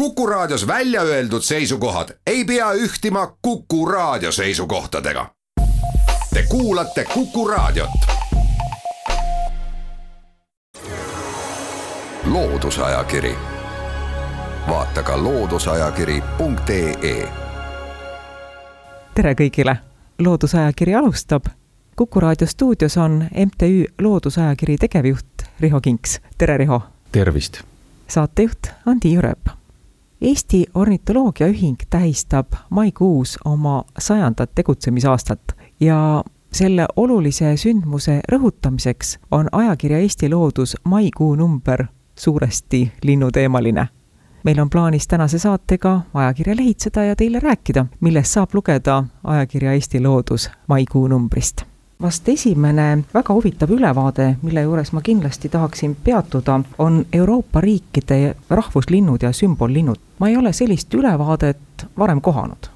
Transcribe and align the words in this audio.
Kuku 0.00 0.26
Raadios 0.26 0.66
välja 0.66 1.02
öeldud 1.02 1.42
seisukohad 1.42 2.08
ei 2.26 2.44
pea 2.44 2.72
ühtima 2.72 3.36
Kuku 3.42 3.86
Raadio 3.86 4.32
seisukohtadega. 4.32 5.26
Te 6.34 6.44
kuulate 6.48 7.04
Kuku 7.04 7.48
Raadiot. 7.48 7.90
loodusajakiri, 12.24 13.34
vaata 14.68 15.02
ka 15.02 15.24
looduseajakiri.ee. 15.24 17.28
tere 19.14 19.34
kõigile, 19.34 19.76
Loodusajakiri 20.18 20.94
alustab. 20.94 21.44
kuku 21.96 22.20
raadio 22.20 22.46
stuudios 22.46 22.96
on 22.96 23.28
MTÜ 23.46 23.84
Loodusajakiri 24.00 24.76
tegevjuht 24.76 25.26
Riho 25.60 25.80
Kinks, 25.80 26.20
tere 26.38 26.56
Riho. 26.56 26.82
tervist. 27.12 27.60
saatejuht 28.08 28.66
on 28.86 29.00
Tiiu 29.00 29.20
Rööp 29.20 29.59
Eesti 30.20 30.66
Ornitoloogiaühing 30.74 31.76
tähistab 31.90 32.46
maikuus 32.70 33.38
oma 33.44 33.84
sajandat 33.98 34.50
tegutsemisaastat 34.54 35.40
ja 35.80 36.24
selle 36.52 36.86
olulise 36.96 37.56
sündmuse 37.56 38.20
rõhutamiseks 38.32 39.18
on 39.30 39.48
ajakirja 39.52 39.98
Eesti 39.98 40.30
Loodus 40.30 40.76
maikuu 40.84 41.34
number 41.34 41.84
suuresti 42.14 42.92
linnuteemaline. 43.02 43.88
meil 44.44 44.60
on 44.60 44.70
plaanis 44.70 45.08
tänase 45.08 45.38
saatega 45.38 46.00
ajakirja 46.14 46.56
lehitseda 46.56 47.04
ja 47.04 47.16
teile 47.16 47.40
rääkida, 47.40 47.86
millest 48.00 48.30
saab 48.30 48.50
lugeda 48.54 49.04
ajakirja 49.24 49.72
Eesti 49.72 50.02
Loodus 50.02 50.50
maikuu 50.66 51.08
numbrist 51.08 51.69
vast 52.02 52.28
esimene 52.28 53.04
väga 53.14 53.34
huvitav 53.34 53.70
ülevaade, 53.70 54.36
mille 54.42 54.62
juures 54.62 54.92
ma 54.92 55.02
kindlasti 55.04 55.48
tahaksin 55.48 55.96
peatuda, 56.04 56.60
on 56.78 57.04
Euroopa 57.12 57.60
riikide 57.60 58.34
rahvuslinnud 58.50 59.22
ja 59.22 59.32
sümbollinnud. 59.32 59.96
ma 60.18 60.28
ei 60.28 60.36
ole 60.36 60.52
sellist 60.52 60.94
ülevaadet 60.94 61.86
varem 61.98 62.20
kohanud. 62.20 62.70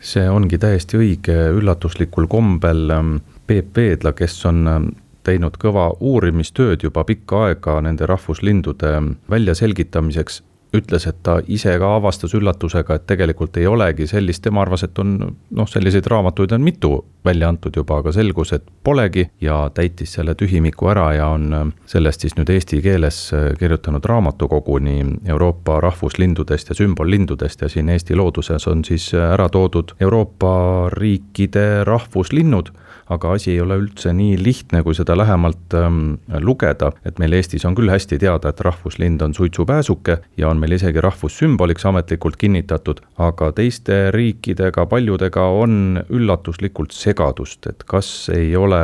see 0.00 0.30
ongi 0.30 0.58
täiesti 0.58 0.96
õige, 0.96 1.36
üllatuslikul 1.52 2.26
kombel 2.26 2.90
ähm, 2.90 3.16
Peep 3.46 3.76
Veedla, 3.76 4.12
kes 4.12 4.46
on 4.46 4.66
ähm, 4.68 4.88
teinud 5.22 5.56
kõva 5.60 5.90
uurimistööd 6.00 6.82
juba 6.82 7.04
pikka 7.04 7.44
aega 7.46 7.80
nende 7.80 8.06
rahvuslindude 8.06 8.92
väljaselgitamiseks 9.30 10.42
ütles, 10.74 11.06
et 11.08 11.16
ta 11.22 11.38
ise 11.50 11.72
ka 11.78 11.94
avastas 11.96 12.34
üllatusega, 12.38 12.96
et 12.96 13.06
tegelikult 13.10 13.56
ei 13.58 13.66
olegi 13.66 14.06
sellist, 14.10 14.42
tema 14.44 14.62
arvas, 14.62 14.84
et 14.86 14.98
on 15.02 15.16
noh, 15.18 15.68
selliseid 15.68 16.06
raamatuid 16.10 16.52
on 16.54 16.62
mitu 16.62 16.92
välja 17.24 17.48
antud 17.50 17.76
juba, 17.76 17.98
aga 18.00 18.12
selgus, 18.14 18.52
et 18.56 18.66
polegi 18.84 19.26
ja 19.40 19.58
täitis 19.74 20.14
selle 20.16 20.34
tühimiku 20.38 20.90
ära 20.92 21.08
ja 21.16 21.30
on 21.34 21.48
äh, 21.54 21.64
sellest 21.90 22.24
siis 22.24 22.36
nüüd 22.38 22.52
eesti 22.54 22.80
keeles 22.84 23.18
äh, 23.36 23.50
kirjutanud 23.60 24.04
raamatukoguni 24.08 24.98
Euroopa 25.28 25.80
rahvuslindudest 25.84 26.72
ja 26.72 26.78
sümbollindudest 26.78 27.66
ja 27.66 27.68
siin 27.68 27.88
Eesti 27.90 28.16
looduses 28.16 28.66
on 28.70 28.84
siis 28.84 29.10
äh, 29.14 29.32
ära 29.34 29.48
toodud 29.52 29.96
Euroopa 30.00 30.88
riikide 30.94 31.84
rahvuslinnud 31.84 32.72
aga 33.10 33.32
asi 33.34 33.50
ei 33.54 33.60
ole 33.60 33.76
üldse 33.80 34.12
nii 34.14 34.36
lihtne, 34.38 34.84
kui 34.86 34.94
seda 34.94 35.16
lähemalt 35.18 35.74
ähm, 35.74 36.14
lugeda, 36.44 36.92
et 37.06 37.18
meil 37.22 37.34
Eestis 37.38 37.66
on 37.66 37.74
küll 37.78 37.90
hästi 37.90 38.20
teada, 38.22 38.52
et 38.52 38.62
rahvuslind 38.62 39.22
on 39.26 39.34
suitsupääsuke 39.34 40.18
ja 40.38 40.50
on 40.50 40.59
meil 40.60 40.76
isegi 40.76 41.02
rahvussümboliks 41.04 41.86
ametlikult 41.90 42.36
kinnitatud, 42.40 43.00
aga 43.18 43.52
teiste 43.56 44.10
riikidega, 44.14 44.86
paljudega 44.90 45.46
on 45.62 46.02
üllatuslikult 46.08 46.94
segadust, 46.96 47.66
et 47.70 47.86
kas 47.88 48.28
ei 48.34 48.52
ole 48.56 48.82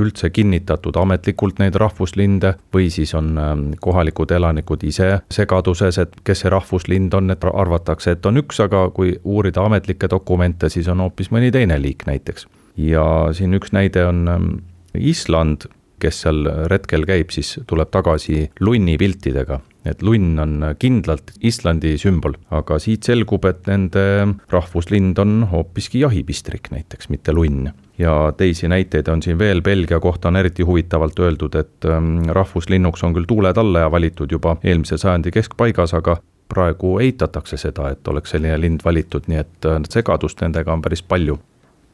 üldse 0.00 0.30
kinnitatud 0.32 0.96
ametlikult 0.96 1.58
neid 1.60 1.76
rahvuslinde 1.80 2.54
või 2.72 2.88
siis 2.92 3.12
on 3.18 3.34
ähm, 3.38 3.64
kohalikud 3.80 4.30
elanikud 4.32 4.84
ise 4.88 5.10
segaduses, 5.32 5.98
et 6.00 6.14
kes 6.24 6.44
see 6.44 6.52
rahvuslind 6.52 7.14
on, 7.18 7.30
et 7.34 7.44
arvatakse, 7.44 8.16
et 8.16 8.26
on 8.26 8.40
üks, 8.40 8.62
aga 8.64 8.86
kui 8.96 9.14
uurida 9.24 9.66
ametlikke 9.68 10.08
dokumente, 10.10 10.72
siis 10.72 10.88
on 10.88 11.04
hoopis 11.04 11.28
mõni 11.34 11.52
teine 11.52 11.76
liik 11.82 12.06
näiteks. 12.08 12.48
Ja 12.80 13.04
siin 13.36 13.52
üks 13.58 13.74
näide 13.76 14.06
on 14.08 14.24
ähm, 14.32 14.50
Island, 14.96 15.68
kes 16.02 16.24
seal 16.24 16.46
retkel 16.72 17.04
käib, 17.06 17.30
siis 17.30 17.58
tuleb 17.68 17.92
tagasi 17.92 18.48
lunnipiltidega 18.60 19.60
et 19.84 20.02
lunn 20.02 20.38
on 20.38 20.56
kindlalt 20.78 21.32
Islandi 21.42 21.96
sümbol, 22.00 22.36
aga 22.54 22.78
siit 22.82 23.06
selgub, 23.08 23.44
et 23.48 23.66
nende 23.70 24.04
rahvuslind 24.52 25.18
on 25.22 25.46
hoopiski 25.50 26.02
jahipistrik 26.04 26.70
näiteks, 26.74 27.10
mitte 27.10 27.34
lunn. 27.34 27.72
ja 27.98 28.32
teisi 28.36 28.68
näiteid 28.68 29.08
on 29.08 29.22
siin 29.22 29.38
veel, 29.38 29.62
Belgia 29.62 30.00
kohta 30.00 30.28
on 30.28 30.36
eriti 30.36 30.62
huvitavalt 30.62 31.18
öeldud, 31.18 31.54
et 31.54 31.84
ähm, 31.84 32.24
rahvuslinnuks 32.28 33.04
on 33.04 33.14
küll 33.14 33.28
tuuletallaja 33.28 33.90
valitud 33.90 34.32
juba 34.32 34.56
eelmise 34.64 34.98
sajandi 34.98 35.30
keskpaigas, 35.30 35.94
aga 35.94 36.16
praegu 36.48 36.98
eitatakse 37.00 37.56
seda, 37.56 37.90
et 37.92 38.08
oleks 38.08 38.34
selline 38.34 38.58
lind 38.60 38.84
valitud, 38.84 39.28
nii 39.28 39.38
et 39.44 39.68
äh, 39.68 39.80
segadust 39.90 40.40
nendega 40.40 40.72
on 40.72 40.82
päris 40.82 41.02
palju 41.02 41.38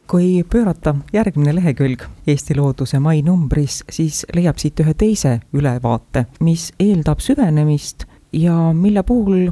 kui 0.09 0.45
pöörata 0.53 0.95
järgmine 1.13 1.55
lehekülg 1.55 2.03
Eesti 2.27 2.57
Looduse 2.57 2.99
mai 2.99 3.23
numbris, 3.23 3.83
siis 3.91 4.25
leiab 4.35 4.57
siit 4.57 4.81
ühe 4.81 4.95
teise 4.95 5.41
ülevaate, 5.53 6.25
mis 6.41 6.71
eeldab 6.81 7.21
süvenemist 7.21 8.07
ja 8.33 8.73
mille 8.73 9.03
puhul 9.03 9.51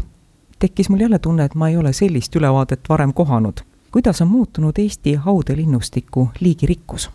tekkis 0.59 0.89
mul 0.89 1.05
jälle 1.05 1.19
tunne, 1.19 1.45
et 1.45 1.55
ma 1.55 1.69
ei 1.69 1.77
ole 1.77 1.93
sellist 1.93 2.37
ülevaadet 2.37 2.89
varem 2.89 3.13
kohanud. 3.13 3.61
kuidas 3.93 4.21
on 4.23 4.29
muutunud 4.29 4.79
Eesti 4.79 5.15
haudelinnustiku 5.15 6.29
liigirikkus? 6.41 7.11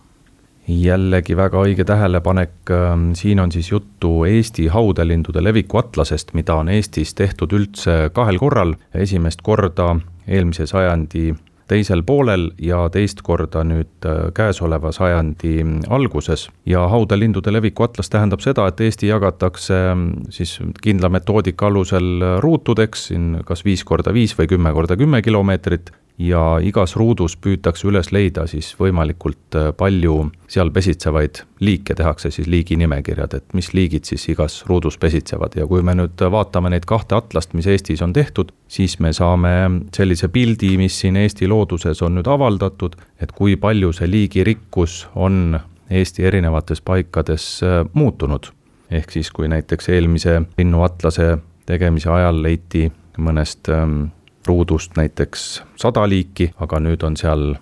jällegi 0.67 1.37
väga 1.37 1.61
õige 1.65 1.83
tähelepanek, 1.85 2.51
ähm, 2.69 3.11
siin 3.13 3.39
on 3.39 3.51
siis 3.51 3.71
juttu 3.71 4.23
Eesti 4.23 4.67
haudelindude 4.67 5.43
leviku 5.43 5.77
atlasest, 5.77 6.33
mida 6.33 6.55
on 6.55 6.69
Eestis 6.69 7.13
tehtud 7.13 7.53
üldse 7.53 8.09
kahel 8.13 8.37
korral, 8.39 8.75
esimest 8.93 9.41
korda 9.41 9.95
eelmise 10.27 10.67
sajandi 10.67 11.33
teisel 11.71 12.03
poolel 12.07 12.49
ja 12.61 12.83
teist 12.91 13.23
korda 13.25 13.63
nüüd 13.67 14.07
äh, 14.07 14.27
käesoleva 14.35 14.91
sajandi 14.95 15.55
alguses. 15.89 16.49
ja 16.65 16.83
haudelindude 16.91 17.53
leviku 17.53 17.87
atlas 17.87 18.11
tähendab 18.11 18.43
seda, 18.43 18.67
et 18.67 18.81
Eesti 18.81 19.07
jagatakse 19.07 19.79
mm, 19.95 20.29
siis 20.29 20.57
kindla 20.83 21.09
metoodika 21.09 21.67
alusel 21.71 22.39
ruutudeks, 22.43 23.07
siin 23.11 23.41
kas 23.45 23.65
viis 23.65 23.83
korda 23.87 24.13
viis 24.13 24.35
või 24.37 24.49
kümme 24.51 24.73
korda 24.75 24.97
kümme 24.99 25.21
kilomeetrit 25.21 25.91
ja 26.21 26.41
igas 26.63 26.93
ruudus 26.99 27.35
püütakse 27.41 27.87
üles 27.89 28.11
leida 28.13 28.45
siis 28.49 28.71
võimalikult 28.79 29.57
äh, 29.57 29.69
palju 29.77 30.15
seal 30.51 30.71
pesitsevaid 30.73 31.41
liike, 31.63 31.95
tehakse 31.97 32.31
siis 32.33 32.49
liiginimekirjad, 32.51 33.33
et 33.37 33.55
mis 33.57 33.71
liigid 33.73 34.07
siis 34.09 34.27
igas 34.33 34.61
ruudus 34.69 34.99
pesitsevad 35.01 35.55
ja 35.57 35.67
kui 35.69 35.83
me 35.85 35.95
nüüd 35.97 36.21
vaatame 36.33 36.73
neid 36.73 36.85
kahte 36.89 37.17
atlast, 37.17 37.55
mis 37.57 37.69
Eestis 37.71 38.03
on 38.05 38.13
tehtud, 38.13 38.51
siis 38.67 38.99
me 38.99 39.13
saame 39.15 39.53
sellise 39.95 40.29
pildi, 40.33 40.75
mis 40.81 40.99
siin 41.03 41.17
Eesti 41.21 41.49
looduses 41.49 42.01
on 42.05 42.17
nüüd 42.19 42.29
avaldatud, 42.29 42.97
et 43.21 43.33
kui 43.35 43.57
palju 43.57 43.93
see 43.95 44.09
liigirikkus 44.11 45.05
on 45.15 45.59
Eesti 45.91 46.25
erinevates 46.27 46.81
paikades 46.81 47.53
äh, 47.63 47.83
muutunud. 47.93 48.51
ehk 48.91 49.11
siis, 49.11 49.31
kui 49.31 49.47
näiteks 49.47 49.89
eelmise 49.89 50.41
linnuatlase 50.57 51.37
tegemise 51.65 52.09
ajal 52.11 52.41
leiti 52.43 52.89
mõnest 53.17 53.69
ähm, 53.71 54.09
ruudust 54.47 54.97
näiteks 54.97 55.63
sada 55.75 56.07
liiki, 56.09 56.51
aga 56.59 56.79
nüüd 56.79 57.03
on 57.03 57.17
seal 57.17 57.55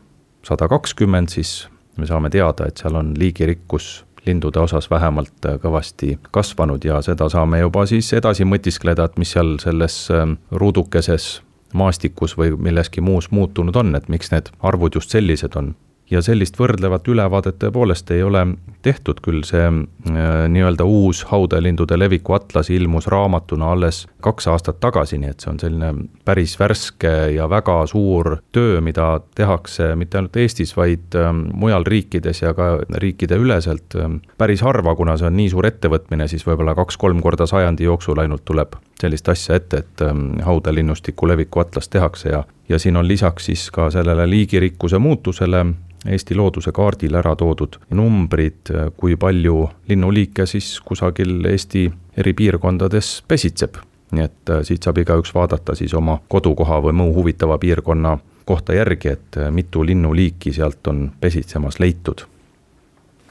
sada 0.45 0.67
kakskümmend, 0.71 1.29
siis 1.29 1.67
me 1.97 2.07
saame 2.07 2.29
teada, 2.29 2.67
et 2.67 2.79
seal 2.79 2.95
on 2.95 3.13
liigirikkus 3.17 4.05
lindude 4.25 4.59
osas 4.59 4.89
vähemalt 4.91 5.47
kõvasti 5.63 6.17
kasvanud 6.31 6.83
ja 6.85 7.01
seda 7.01 7.29
saame 7.31 7.61
juba 7.61 7.85
siis 7.89 8.11
edasi 8.13 8.45
mõtiskleda, 8.47 9.05
et 9.05 9.19
mis 9.21 9.31
seal 9.35 9.57
selles 9.63 10.01
ähm, 10.13 10.37
ruudukeses 10.51 11.41
maastikus 11.73 12.35
või 12.37 12.55
milleski 12.57 13.01
muus 13.01 13.29
muutunud 13.31 13.75
on, 13.75 13.95
et 13.95 14.09
miks 14.09 14.31
need 14.33 14.49
arvud 14.65 14.95
just 14.95 15.13
sellised 15.13 15.55
on 15.55 15.75
ja 16.11 16.21
sellist 16.25 16.57
võrdlevat 16.59 17.07
ülevaadet 17.07 17.59
tõepoolest 17.61 18.11
ei 18.15 18.23
ole 18.25 18.45
tehtud, 18.85 19.19
küll. 19.23 19.43
See 19.47 19.61
äh, 19.61 19.75
nii-öelda 20.51 20.85
uus 20.87 21.23
haudelindude 21.29 21.97
leviku 21.99 22.35
atlas 22.37 22.69
ilmus 22.73 23.09
raamatuna 23.11 23.71
alles 23.75 24.05
kaks 24.25 24.49
aastat 24.51 24.79
tagasi, 24.83 25.19
nii 25.21 25.33
et 25.33 25.43
see 25.43 25.51
on 25.53 25.61
selline 25.61 25.91
päris 26.25 26.55
värske 26.59 27.13
ja 27.35 27.49
väga 27.51 27.81
suur 27.91 28.37
töö, 28.55 28.79
mida 28.85 29.11
tehakse 29.35 29.93
mitte 29.99 30.19
ainult 30.19 30.39
Eestis, 30.39 30.75
vaid 30.77 31.17
äh, 31.19 31.31
mujal 31.33 31.87
riikides 31.87 32.43
ja 32.43 32.53
ka 32.57 32.71
riikideüleselt 33.03 33.97
äh, 33.99 34.19
päris 34.37 34.63
harva, 34.65 34.95
kuna 34.95 35.17
see 35.19 35.29
on 35.29 35.37
nii 35.39 35.49
suur 35.53 35.69
ettevõtmine, 35.69 36.29
siis 36.31 36.47
võib-olla 36.47 36.77
kaks-kolm 36.79 37.21
korda 37.25 37.49
sajandi 37.49 37.89
jooksul 37.89 38.23
ainult 38.23 38.45
tuleb 38.47 38.79
sellist 39.01 39.29
asja 39.29 39.55
ette, 39.55 39.77
et 39.77 40.01
haudelinnustiku 40.45 41.27
leviku 41.27 41.59
atlas 41.59 41.89
tehakse 41.89 42.29
ja 42.29 42.43
ja 42.69 42.79
siin 42.79 42.97
on 42.97 43.07
lisaks 43.07 43.45
siis 43.45 43.71
ka 43.71 43.89
sellele 43.91 44.29
liigirikkuse 44.29 44.97
muutusele 44.97 45.65
Eesti 46.05 46.35
looduse 46.35 46.71
kaardil 46.71 47.15
ära 47.19 47.33
toodud 47.35 47.75
numbrid, 47.91 48.71
kui 48.97 49.17
palju 49.19 49.69
linnuliike 49.89 50.45
siis 50.45 50.77
kusagil 50.85 51.45
Eesti 51.45 51.89
eri 52.17 52.33
piirkondades 52.33 53.23
pesitseb. 53.27 53.75
nii 54.11 54.23
et 54.25 54.49
äh, 54.49 54.63
siit 54.65 54.83
saab 54.83 54.97
igaüks 54.97 55.35
vaadata 55.35 55.75
siis 55.77 55.93
oma 55.93 56.15
kodukoha 56.27 56.79
või 56.81 56.95
muu 56.97 57.11
huvitava 57.13 57.57
piirkonna 57.61 58.17
kohta 58.45 58.73
järgi, 58.73 59.07
et 59.07 59.37
äh, 59.37 59.51
mitu 59.51 59.85
linnuliiki 59.85 60.53
sealt 60.53 60.87
on 60.87 61.11
pesitsemas 61.21 61.79
leitud. 61.79 62.25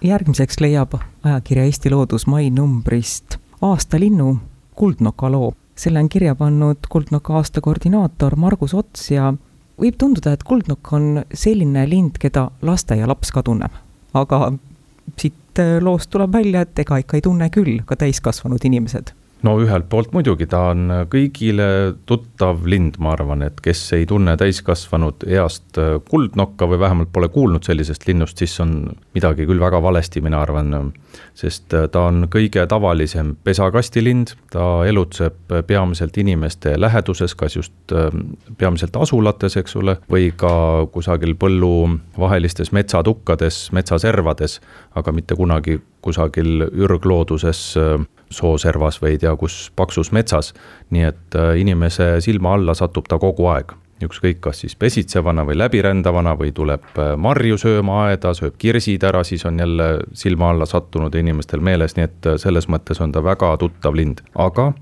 järgmiseks 0.02 0.60
leiab 0.60 0.94
ajakirja 1.24 1.64
Eesti 1.64 1.90
Loodus 1.90 2.26
mai 2.26 2.50
numbrist 2.50 3.38
aastalinnu 3.62 4.38
kuldnoka 4.78 5.30
loo 5.34 5.52
selle 5.78 5.98
on 5.98 6.08
kirja 6.08 6.34
pannud 6.34 6.88
Kuldnoka 6.88 7.36
aasta 7.38 7.60
koordinaator 7.60 8.36
Margus 8.36 8.74
Ots 8.74 9.10
ja 9.10 9.32
võib 9.78 9.98
tunduda, 9.98 10.32
et 10.34 10.42
kuldnukk 10.42 10.92
on 10.92 11.22
selline 11.34 11.84
lind, 11.88 12.18
keda 12.18 12.48
lasteaialaps 12.62 13.30
ka 13.34 13.42
tunneb. 13.46 13.72
aga 14.14 14.52
siit 15.16 15.62
loost 15.80 16.10
tuleb 16.10 16.32
välja, 16.32 16.64
et 16.66 16.78
ega 16.78 16.98
ikka 16.98 17.18
ei 17.18 17.22
tunne 17.22 17.50
küll 17.54 17.82
ka 17.86 17.96
täiskasvanud 17.96 18.64
inimesed 18.64 19.14
no 19.46 19.54
ühelt 19.62 19.86
poolt 19.90 20.12
muidugi, 20.14 20.48
ta 20.50 20.68
on 20.72 20.90
kõigile 21.10 21.68
tuttav 22.08 22.64
lind, 22.68 22.98
ma 23.02 23.12
arvan, 23.14 23.44
et 23.46 23.60
kes 23.62 23.80
ei 23.96 24.06
tunne 24.08 24.34
täiskasvanud 24.38 25.26
east 25.28 25.78
kuldnokka 26.10 26.68
või 26.70 26.80
vähemalt 26.82 27.12
pole 27.14 27.30
kuulnud 27.32 27.66
sellisest 27.66 28.08
linnust, 28.08 28.38
siis 28.40 28.58
on 28.64 28.74
midagi 29.14 29.46
küll 29.48 29.62
väga 29.62 29.82
valesti, 29.82 30.22
mina 30.24 30.42
arvan. 30.42 30.92
sest 31.34 31.74
ta 31.92 32.00
on 32.00 32.26
kõige 32.30 32.66
tavalisem 32.66 33.36
pesakastilind, 33.44 34.34
ta 34.50 34.84
elutseb 34.86 35.54
peamiselt 35.66 36.18
inimeste 36.18 36.74
läheduses, 36.80 37.34
kas 37.34 37.56
just 37.56 37.94
peamiselt 38.58 38.96
asulates, 38.96 39.56
eks 39.56 39.76
ole, 39.76 39.96
või 40.10 40.32
ka 40.36 40.86
kusagil 40.92 41.34
põlluvahelistes 41.34 42.72
metsatukkades, 42.72 43.70
metsaservades, 43.72 44.60
aga 44.94 45.12
mitte 45.12 45.34
kunagi 45.38 45.78
kusagil 46.04 46.68
ürglooduses 46.68 47.76
sooservas 48.30 49.00
või 49.02 49.14
ei 49.14 49.18
tea 49.18 49.34
kus 49.36 49.68
paksus 49.76 50.12
metsas. 50.12 50.54
nii 50.90 51.02
et 51.02 51.36
äh, 51.36 51.56
inimese 51.60 52.20
silma 52.20 52.54
alla 52.54 52.74
satub 52.74 53.08
ta 53.08 53.18
kogu 53.18 53.46
aeg. 53.46 53.72
Ükskõik, 53.98 54.38
kas 54.40 54.60
siis 54.62 54.76
pesitsevana 54.78 55.42
või 55.42 55.56
läbirändavana 55.58 56.36
või 56.38 56.52
tuleb 56.54 56.84
äh, 56.98 57.14
marju 57.16 57.58
sööma 57.58 58.02
aeda, 58.06 58.34
sööb 58.34 58.54
kirsid 58.58 59.04
ära, 59.04 59.24
siis 59.24 59.44
on 59.46 59.58
jälle 59.58 59.88
silma 60.12 60.50
alla 60.50 60.66
sattunud 60.66 61.14
inimestel 61.14 61.60
meeles, 61.60 61.96
nii 61.96 62.04
et 62.04 62.26
äh, 62.26 62.36
selles 62.38 62.68
mõttes 62.68 63.00
on 63.02 63.12
ta 63.12 63.24
väga 63.24 63.56
tuttav 63.58 63.96
lind, 63.96 64.22
aga 64.34 64.72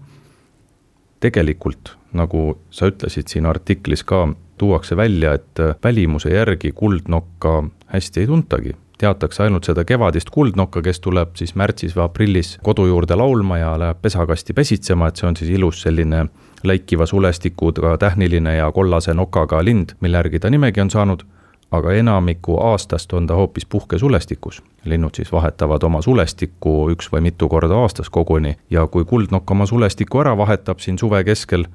tegelikult, 1.21 1.97
nagu 2.13 2.59
sa 2.71 2.91
ütlesid 2.91 3.33
siin 3.33 3.47
artiklis 3.47 4.05
ka, 4.05 4.27
tuuakse 4.59 4.97
välja, 4.97 5.35
et 5.37 5.61
välimuse 5.85 6.31
järgi 6.33 6.73
kuldnokka 6.73 7.63
hästi 7.93 8.21
ei 8.21 8.27
tuntagi 8.27 8.77
teatakse 8.99 9.43
ainult 9.43 9.65
seda 9.65 9.85
kevadist 9.85 10.31
kuldnokka, 10.31 10.83
kes 10.83 11.01
tuleb 11.05 11.37
siis 11.37 11.55
märtsis 11.55 11.97
või 11.97 12.05
aprillis 12.07 12.57
kodu 12.65 12.87
juurde 12.89 13.17
laulma 13.17 13.59
ja 13.59 13.75
läheb 13.79 14.01
pesakasti 14.03 14.57
pesitsema, 14.57 15.09
et 15.09 15.17
see 15.17 15.29
on 15.29 15.37
siis 15.37 15.51
ilus 15.59 15.83
selline 15.83 16.27
läikiva 16.65 17.07
sulestikuga 17.07 17.97
tähniline 17.99 18.57
ja 18.57 18.71
kollase 18.73 19.15
nokaga 19.15 19.65
lind, 19.65 19.97
mille 20.01 20.17
järgi 20.17 20.41
ta 20.41 20.51
nimegi 20.51 20.81
on 20.81 20.91
saanud, 20.91 21.25
aga 21.71 21.93
enamiku 21.93 22.59
aastast 22.63 23.13
on 23.13 23.27
ta 23.27 23.35
hoopis 23.35 23.67
puhkesulestikus. 23.67 24.63
linnud 24.85 25.15
siis 25.15 25.33
vahetavad 25.33 25.83
oma 25.83 26.03
sulestikku 26.03 26.91
üks 26.91 27.11
või 27.13 27.21
mitu 27.21 27.49
korda 27.49 27.75
aastas 27.75 28.11
koguni 28.11 28.57
ja 28.71 28.87
kui 28.87 29.05
kuldnokk 29.05 29.51
oma 29.51 29.67
sulestiku 29.67 30.21
ära 30.21 30.37
vahetab 30.37 30.79
siin 30.79 30.99
suve 30.99 31.25
keskel, 31.25 31.67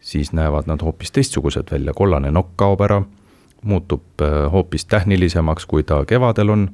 siis 0.00 0.32
näevad 0.32 0.66
nad 0.66 0.82
hoopis 0.82 1.12
teistsugused 1.12 1.70
välja, 1.70 1.94
kollane 1.94 2.30
nokk 2.30 2.56
kaob 2.56 2.80
ära 2.80 3.02
muutub 3.62 4.22
äh, 4.22 4.52
hoopis 4.52 4.86
tähnilisemaks, 4.86 5.66
kui 5.66 5.82
ta 5.82 6.04
kevadel 6.04 6.54
on. 6.54 6.68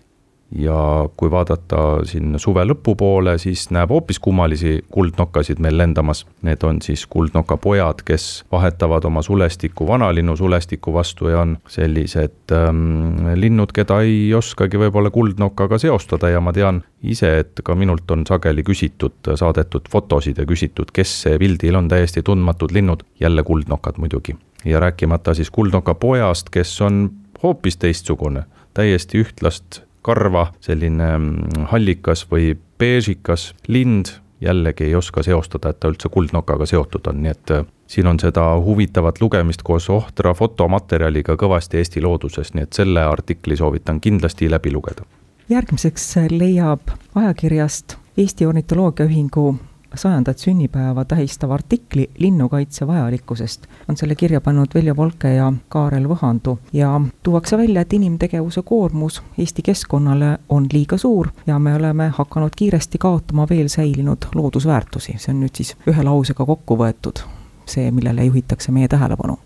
Ja 0.54 1.08
kui 1.16 1.30
vaadata 1.32 2.04
siin 2.06 2.36
suve 2.38 2.62
lõpupoole, 2.68 3.32
siis 3.42 3.64
näeb 3.74 3.90
hoopis 3.90 4.20
kummalisi 4.22 4.76
kuldnokkasid 4.92 5.58
meil 5.58 5.74
lendamas. 5.80 6.20
Need 6.46 6.62
on 6.68 6.78
siis 6.84 7.06
kuldnoka 7.10 7.56
pojad, 7.58 8.04
kes 8.06 8.44
vahetavad 8.52 9.08
oma 9.08 9.22
sulestiku 9.24 9.88
vanalinnu 9.88 10.36
sulestiku 10.36 10.94
vastu 10.94 11.32
ja 11.32 11.40
on 11.40 11.56
sellised 11.66 12.54
ähm, 12.54 13.32
linnud, 13.40 13.72
keda 13.74 14.02
ei 14.04 14.30
oskagi 14.36 14.78
võib-olla 14.78 15.10
kuldnokaga 15.10 15.80
seostada. 15.80 16.30
Ja 16.30 16.44
ma 16.44 16.52
tean 16.54 16.84
ise, 17.02 17.38
et 17.40 17.64
ka 17.64 17.74
minult 17.74 18.10
on 18.14 18.22
sageli 18.28 18.62
küsitud, 18.62 19.34
saadetud 19.34 19.90
fotosid 19.90 20.38
ja 20.38 20.46
küsitud, 20.46 20.92
kes 20.94 21.22
see 21.24 21.40
pildil 21.40 21.80
on, 21.80 21.90
täiesti 21.90 22.22
tundmatud 22.22 22.76
linnud, 22.76 23.02
jälle 23.18 23.42
kuldnokad 23.42 23.98
muidugi 23.98 24.36
ja 24.64 24.80
rääkimata 24.80 25.34
siis 25.34 25.50
kuldnoka 25.50 25.94
pojast, 25.94 26.50
kes 26.50 26.80
on 26.80 27.10
hoopis 27.42 27.76
teistsugune, 27.76 28.44
täiesti 28.74 29.20
ühtlast 29.22 29.82
karva, 30.02 30.52
selline 30.60 31.18
mm, 31.18 31.66
hallikas 31.72 32.26
või 32.30 32.54
beežikas 32.78 33.54
lind, 33.68 34.06
jällegi 34.40 34.84
ei 34.84 34.94
oska 34.94 35.22
seostada, 35.22 35.70
et 35.70 35.80
ta 35.80 35.88
üldse 35.88 36.08
kuldnokaga 36.12 36.66
seotud 36.68 37.06
on, 37.08 37.22
nii 37.24 37.32
et 37.32 37.52
äh, 37.54 37.66
siin 37.86 38.06
on 38.06 38.20
seda 38.20 38.44
huvitavat 38.60 39.20
lugemist 39.20 39.62
koos 39.64 39.88
ohtra 39.90 40.34
fotomaterjaliga 40.34 41.36
kõvasti 41.40 41.80
Eesti 41.80 42.02
loodusest, 42.04 42.54
nii 42.54 42.68
et 42.68 42.72
selle 42.76 43.04
artikli 43.04 43.56
soovitan 43.56 44.00
kindlasti 44.00 44.50
läbi 44.50 44.72
lugeda. 44.72 45.04
järgmiseks 45.48 46.16
leiab 46.30 46.80
ajakirjast 47.14 47.96
Eesti 48.16 48.46
Ornitoloogiaühingu 48.46 49.54
sajandat 49.94 50.38
sünnipäeva 50.38 51.04
tähistava 51.04 51.54
artikli 51.54 52.10
linnukaitse 52.18 52.86
vajalikkusest 52.86 53.66
on 53.88 53.96
selle 53.96 54.14
kirja 54.14 54.40
pannud 54.40 54.74
Veljo 54.74 54.96
Volke 54.96 55.34
ja 55.34 55.52
Kaarel 55.68 56.08
Võhandu. 56.08 56.58
Ja 56.72 57.00
tuuakse 57.22 57.58
välja, 57.58 57.80
et 57.80 57.92
inimtegevuse 57.92 58.62
koormus 58.62 59.22
Eesti 59.38 59.62
keskkonnale 59.62 60.38
on 60.48 60.66
liiga 60.72 60.98
suur 60.98 61.28
ja 61.46 61.58
me 61.58 61.74
oleme 61.74 62.08
hakanud 62.18 62.56
kiiresti 62.56 62.98
kaotama 62.98 63.46
veel 63.50 63.68
säilinud 63.68 64.30
loodusväärtusi, 64.34 65.16
see 65.18 65.34
on 65.34 65.42
nüüd 65.44 65.56
siis 65.56 65.74
ühe 65.86 66.04
lausega 66.04 66.46
kokku 66.46 66.78
võetud, 66.78 67.24
see, 67.66 67.90
millele 67.90 68.24
juhitakse 68.24 68.72
meie 68.72 68.88
tähelepanu. 68.88 69.38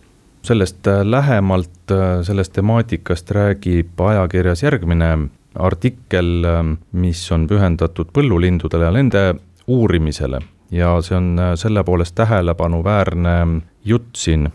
Sellest 0.43 0.87
äh, 0.87 1.03
lähemalt, 1.05 1.91
äh, 1.91 2.23
sellest 2.23 2.53
temaatikast 2.53 3.31
räägib 3.31 4.00
ajakirjas 4.00 4.62
järgmine 4.62 5.11
artikkel, 5.59 6.45
äh, 6.45 6.62
mis 6.93 7.25
on 7.33 7.49
pühendatud 7.50 8.12
põllulindudele 8.15 8.89
ja 8.89 8.95
nende 8.95 9.25
uurimisele. 9.69 10.41
Ja 10.70 11.00
see 11.00 11.17
on 11.17 11.38
äh, 11.38 11.55
selle 11.55 11.85
poolest 11.85 12.15
tähelepanuväärne 12.15 13.62
jutt 13.85 14.17
siin, 14.17 14.49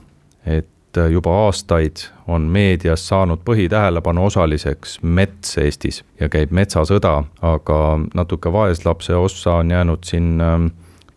et 0.45 0.97
äh, 0.97 1.09
juba 1.11 1.31
aastaid 1.45 2.05
on 2.27 2.41
meedias 2.41 3.07
saanud 3.07 3.41
põhitähelepanu 3.45 4.25
osaliseks 4.25 4.99
mets 5.01 5.57
Eestis 5.57 6.03
ja 6.19 6.29
käib 6.29 6.53
metsasõda, 6.53 7.23
aga 7.41 7.79
natuke 8.13 8.51
vaeslapse 8.53 9.15
ossa 9.15 9.57
on 9.63 9.71
jäänud 9.71 10.05
siin 10.05 10.41
ähm, 10.41 10.67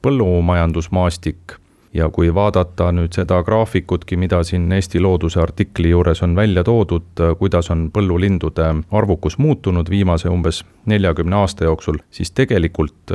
põllumajandusmaastik. 0.03 1.61
Ja 1.97 2.11
kui 2.13 2.29
vaadata 2.35 2.91
nüüd 2.93 3.15
seda 3.17 3.39
graafikutki, 3.43 4.19
mida 4.21 4.43
siin 4.45 4.73
Eesti 4.73 5.01
Looduse 5.01 5.41
artikli 5.41 5.91
juures 5.91 6.21
on 6.23 6.37
välja 6.37 6.65
toodud, 6.65 7.13
äh, 7.21 7.37
kuidas 7.39 7.71
on 7.71 7.91
põllulindude 7.93 8.73
arvukus 8.93 9.39
muutunud 9.39 9.91
viimase 9.91 10.29
umbes 10.29 10.65
neljakümne 10.87 11.37
aasta 11.37 11.65
jooksul, 11.69 12.01
siis 12.11 12.33
tegelikult 12.33 13.13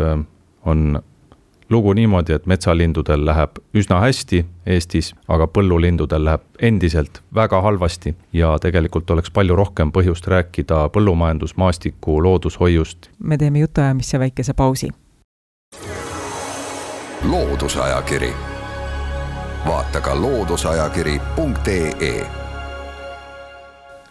on 0.66 1.02
lugu 1.72 1.94
niimoodi, 1.94 2.34
et 2.34 2.46
metsalindudel 2.46 3.25
läheb 3.25 3.50
üsna 3.74 4.00
hästi 4.04 4.46
Eestis, 4.66 5.16
aga 5.28 5.48
põllulindudel 5.48 6.25
läheb 6.25 6.42
endiselt 6.60 7.22
väga 7.36 7.62
halvasti 7.62 8.15
ja 8.34 8.58
tegelikult 8.62 9.10
oleks 9.10 9.32
palju 9.32 9.56
rohkem 9.56 9.91
põhjust 9.91 10.27
rääkida 10.27 10.89
põllumajandusmaastiku 10.96 12.24
loodushoiust. 12.24 13.10
me 13.20 13.38
teeme 13.38 13.60
jutuajamisse 13.60 14.20
väikese 14.20 14.53
pausi. 14.53 14.89
loodusajakiri, 17.30 18.34
vaata 19.68 20.01
ka 20.01 20.22
looduseajakiri.ee. 20.22 22.27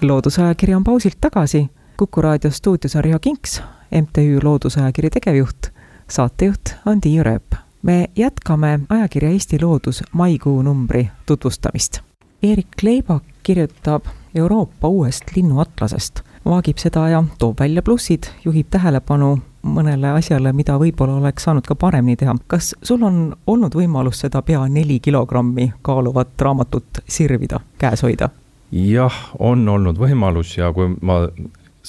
loodusajakiri 0.02 0.74
on 0.74 0.84
pausilt 0.84 1.16
tagasi, 1.20 1.70
Kuku 1.96 2.22
raadio 2.22 2.50
stuudios 2.50 2.96
on 2.96 3.04
Riho 3.04 3.18
Kinks, 3.18 3.62
MTÜ 4.00 4.40
Loodusajakiri 4.42 5.10
tegevjuht 5.10 5.79
saatejuht 6.10 6.74
on 6.86 7.00
Tiiu 7.00 7.24
Rööp. 7.24 7.54
me 7.82 8.06
jätkame 8.16 8.80
ajakirja 8.88 9.30
Eesti 9.30 9.62
Loodus 9.62 10.02
maikuu 10.12 10.62
numbri 10.62 11.10
tutvustamist. 11.26 12.00
Erik 12.42 12.82
Leibak 12.82 13.22
kirjutab 13.42 14.02
Euroopa 14.34 14.88
uuest 14.88 15.24
linnuatlasest, 15.36 16.20
vaagib 16.44 16.78
seda 16.78 17.08
ja 17.08 17.24
toob 17.38 17.60
välja 17.60 17.82
plussid, 17.82 18.22
juhib 18.44 18.66
tähelepanu 18.70 19.38
mõnele 19.62 20.12
asjale, 20.16 20.52
mida 20.52 20.78
võib-olla 20.78 21.18
oleks 21.20 21.44
saanud 21.44 21.66
ka 21.66 21.74
paremini 21.74 22.16
teha. 22.16 22.34
kas 22.46 22.74
sul 22.82 23.02
on 23.02 23.36
olnud 23.46 23.74
võimalus 23.74 24.20
seda 24.20 24.42
pea 24.42 24.68
neli 24.68 25.00
kilogrammi 25.00 25.72
kaaluvat 25.82 26.40
raamatut 26.40 27.02
sirvida, 27.08 27.60
käes 27.78 28.02
hoida? 28.02 28.30
jah, 28.72 29.14
on 29.38 29.68
olnud 29.68 29.98
võimalus 29.98 30.56
ja 30.58 30.72
kui 30.72 30.94
ma 31.00 31.26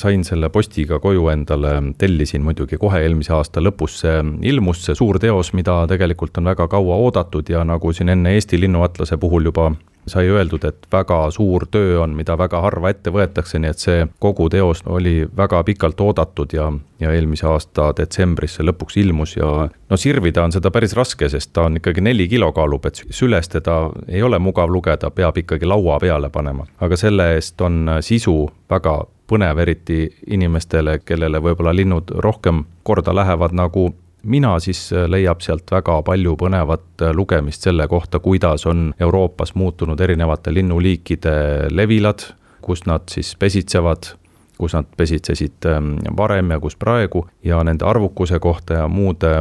sain 0.02 0.26
selle 0.28 0.50
postiga 0.50 1.00
koju 1.00 1.28
endale, 1.34 1.76
tellisin 2.02 2.44
muidugi 2.46 2.80
kohe 2.82 3.04
eelmise 3.06 3.36
aasta 3.38 3.64
lõpus, 3.64 4.02
see 4.04 4.18
ilmus, 4.52 4.84
see 4.88 4.98
suur 4.98 5.20
teos, 5.22 5.54
mida 5.58 5.84
tegelikult 5.92 6.42
on 6.42 6.52
väga 6.52 6.68
kaua 6.72 7.00
oodatud 7.06 7.50
ja 7.54 7.64
nagu 7.68 7.94
siin 7.94 8.10
enne 8.16 8.36
Eesti 8.36 8.60
linnuatlase 8.62 9.18
puhul 9.22 9.50
juba 9.52 9.72
sai 10.08 10.28
öeldud, 10.28 10.64
et 10.66 10.88
väga 10.92 11.18
suur 11.32 11.66
töö 11.72 12.00
on, 12.02 12.16
mida 12.18 12.38
väga 12.38 12.62
harva 12.62 12.90
ette 12.90 13.12
võetakse, 13.14 13.60
nii 13.62 13.70
et 13.70 13.84
see 13.84 14.08
kogu 14.20 14.48
teos 14.50 14.82
oli 14.90 15.28
väga 15.38 15.62
pikalt 15.68 16.02
oodatud 16.02 16.54
ja, 16.58 16.72
ja 17.00 17.14
eelmise 17.14 17.48
aasta 17.48 17.92
detsembris 17.98 18.58
see 18.58 18.66
lõpuks 18.66 18.98
ilmus 19.02 19.36
ja 19.38 19.52
no 19.70 19.98
sirvida 19.98 20.44
on 20.44 20.56
seda 20.56 20.72
päris 20.74 20.96
raske, 20.98 21.30
sest 21.30 21.54
ta 21.54 21.68
on 21.70 21.78
ikkagi 21.78 22.02
neli 22.02 22.28
kilo 22.32 22.52
kaalub, 22.56 22.86
et 22.90 23.04
süles 23.10 23.50
teda 23.54 23.78
ei 24.08 24.24
ole 24.24 24.40
mugav 24.40 24.72
lugeda, 24.74 25.12
peab 25.12 25.38
ikkagi 25.38 25.70
laua 25.70 26.00
peale 26.02 26.30
panema. 26.30 26.66
aga 26.82 26.98
selle 26.98 27.34
eest 27.36 27.62
on 27.62 27.98
sisu 28.02 28.36
väga 28.70 29.04
põnev, 29.32 29.64
eriti 29.64 30.04
inimestele, 30.28 31.00
kellele 31.06 31.40
võib-olla 31.44 31.74
linnud 31.76 32.12
rohkem 32.24 32.66
korda 32.84 33.16
lähevad, 33.16 33.56
nagu 33.56 33.88
mina, 34.24 34.54
siis 34.60 34.90
leiab 35.08 35.42
sealt 35.42 35.72
väga 35.72 36.02
palju 36.06 36.36
põnevat 36.38 37.06
lugemist 37.18 37.66
selle 37.66 37.88
kohta, 37.90 38.20
kuidas 38.20 38.68
on 38.70 38.92
Euroopas 39.00 39.56
muutunud 39.56 40.00
erinevate 40.02 40.54
linnuliikide 40.54 41.36
levilad, 41.72 42.28
kus 42.62 42.86
nad 42.86 43.08
siis 43.10 43.34
pesitsevad 43.40 44.14
kus 44.62 44.76
nad 44.78 44.86
pesitsesid 44.98 45.66
ähm, 45.66 45.96
varem 46.18 46.54
ja 46.54 46.60
kus 46.62 46.76
praegu 46.78 47.26
ja 47.44 47.64
nende 47.66 47.86
arvukuse 47.90 48.40
kohta 48.40 48.84
ja 48.84 48.88
muude 48.88 49.32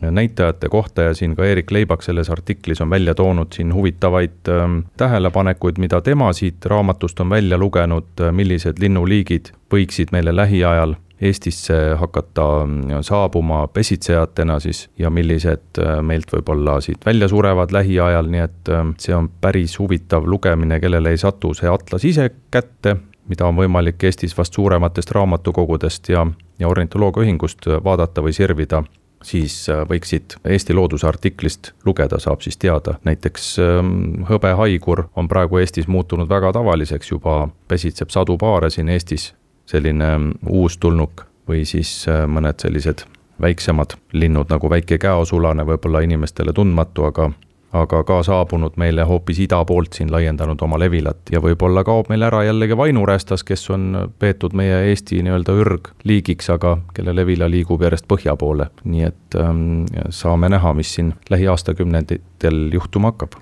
näitajate 0.00 0.68
kohta 0.68 1.02
ja 1.02 1.14
siin 1.14 1.36
ka 1.36 1.46
Erik 1.46 1.70
Leibak 1.70 2.02
selles 2.02 2.30
artiklis 2.30 2.80
on 2.80 2.90
välja 2.90 3.14
toonud 3.14 3.52
siin 3.54 3.74
huvitavaid 3.74 4.48
äh, 4.48 4.68
tähelepanekuid, 4.96 5.78
mida 5.78 6.00
tema 6.00 6.32
siit 6.32 6.66
raamatust 6.66 7.20
on 7.20 7.30
välja 7.30 7.58
lugenud, 7.58 8.14
äh, 8.20 8.32
millised 8.32 8.80
linnuliigid 8.80 9.52
võiksid 9.72 10.12
meile 10.12 10.36
lähiajal 10.36 10.94
Eestisse 11.20 11.94
hakata 11.94 12.62
äh, 12.62 13.00
saabuma 13.00 13.66
pesitsejatena 13.68 14.60
siis 14.60 14.90
ja 14.98 15.10
millised 15.10 15.80
äh, 15.82 15.98
meilt 16.02 16.30
võib-olla 16.32 16.76
siit 16.80 17.06
välja 17.06 17.28
surevad 17.28 17.74
lähiajal, 17.74 18.30
nii 18.30 18.42
et 18.44 18.70
äh, 18.70 18.84
see 19.02 19.16
on 19.16 19.26
päris 19.40 19.78
huvitav 19.78 20.28
lugemine, 20.30 20.78
kellele 20.80 21.10
ei 21.10 21.18
satu 21.18 21.50
see 21.58 21.70
atlas 21.70 22.06
ise 22.06 22.28
kätte, 22.54 22.96
mida 23.26 23.48
on 23.50 23.58
võimalik 23.58 24.04
Eestis 24.06 24.36
vast 24.38 24.54
suurematest 24.54 25.10
raamatukogudest 25.10 26.08
ja, 26.14 26.22
ja 26.58 26.70
ornitoloogiaühingust 26.70 27.66
vaadata 27.84 28.22
või 28.22 28.36
sirvida 28.38 28.84
siis 29.24 29.68
äh, 29.68 29.82
võiksid 29.88 30.38
Eesti 30.44 30.74
Looduse 30.74 31.06
artiklist 31.08 31.72
lugeda, 31.86 32.18
saab 32.22 32.42
siis 32.44 32.56
teada, 32.56 32.98
näiteks 33.04 33.50
ähm, 33.62 33.92
hõbehaigur 34.28 35.08
on 35.16 35.28
praegu 35.28 35.58
Eestis 35.58 35.88
muutunud 35.88 36.28
väga 36.28 36.52
tavaliseks, 36.56 37.10
juba 37.10 37.48
pesitseb 37.68 38.10
sadu 38.14 38.38
paare 38.38 38.70
siin 38.70 38.88
Eestis, 38.88 39.32
selline 39.66 40.12
ähm, 40.14 40.30
uustulnuk 40.46 41.26
või 41.48 41.64
siis 41.68 42.04
äh, 42.08 42.26
mõned 42.30 42.60
sellised 42.62 43.04
väiksemad 43.40 43.94
linnud 44.12 44.50
nagu 44.50 44.70
väike 44.70 44.98
käosulane, 44.98 45.66
võib-olla 45.66 46.02
inimestele 46.02 46.52
tundmatu, 46.52 47.06
aga 47.10 47.30
aga 47.72 48.00
ka 48.04 48.22
saabunud 48.24 48.78
meile 48.80 49.04
hoopis 49.04 49.42
ida 49.44 49.58
poolt 49.68 49.98
siin 49.98 50.12
laiendanud 50.12 50.60
oma 50.64 50.78
levilat. 50.80 51.20
Ja 51.32 51.42
võib-olla 51.44 51.84
kaob 51.84 52.08
meil 52.08 52.24
ära 52.24 52.42
jällegi 52.46 52.76
vainurästas, 52.76 53.44
kes 53.44 53.68
on 53.74 53.90
peetud 54.18 54.56
meie 54.56 54.80
Eesti 54.88 55.20
nii-öelda 55.26 55.56
ürgliigiks, 55.62 56.48
aga 56.54 56.78
kelle 56.96 57.14
levila 57.16 57.50
liigub 57.50 57.82
järjest 57.84 58.08
põhja 58.08 58.36
poole, 58.40 58.70
nii 58.84 59.04
et 59.10 59.38
ähm, 59.40 59.84
saame 60.10 60.48
näha, 60.48 60.72
mis 60.74 60.94
siin 60.96 61.12
lähiaastakümnenditel 61.30 62.68
juhtuma 62.72 63.12
hakkab. 63.12 63.36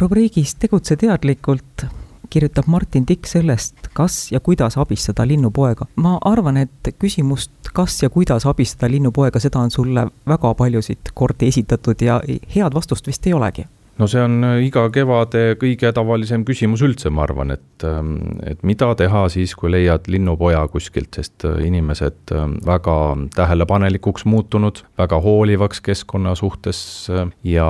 rubriigis 0.00 0.54
Tegutse 0.54 0.96
teadlikult 0.96 1.86
kirjutab 2.30 2.66
Martin 2.66 3.06
Tikk 3.06 3.26
sellest, 3.26 3.88
kas 3.94 4.32
ja 4.32 4.40
kuidas 4.40 4.78
abistada 4.78 5.26
linnupoega. 5.28 5.86
ma 5.96 6.18
arvan, 6.24 6.56
et 6.56 6.94
küsimust, 6.98 7.52
kas 7.72 8.02
ja 8.02 8.10
kuidas 8.10 8.46
abistada 8.46 8.90
linnupoega, 8.90 9.40
seda 9.40 9.58
on 9.58 9.70
sulle 9.70 10.06
väga 10.28 10.54
paljusid 10.54 11.14
kordi 11.14 11.48
esitatud 11.48 12.02
ja 12.02 12.20
head 12.56 12.74
vastust 12.74 13.06
vist 13.06 13.26
ei 13.26 13.32
olegi 13.32 13.66
no 14.00 14.08
see 14.08 14.22
on 14.24 14.40
äh, 14.46 14.58
iga 14.64 14.86
kevade 14.92 15.54
kõige 15.60 15.90
tavalisem 15.94 16.44
küsimus 16.48 16.82
üldse, 16.84 17.12
ma 17.12 17.24
arvan, 17.26 17.52
et, 17.56 17.84
ähm, 17.86 18.16
et 18.48 18.62
mida 18.66 18.90
teha 18.98 19.26
siis, 19.32 19.54
kui 19.58 19.72
leiad 19.72 20.08
linnupoja 20.10 20.62
kuskilt, 20.72 21.12
sest 21.18 21.44
äh, 21.48 21.60
inimesed 21.68 22.34
ähm, 22.36 22.56
väga 22.66 22.96
tähelepanelikuks 23.36 24.24
muutunud, 24.30 24.84
väga 25.00 25.20
hoolivaks 25.20 25.82
keskkonna 25.84 26.34
suhtes 26.38 26.82
äh, 27.12 27.26
ja 27.44 27.68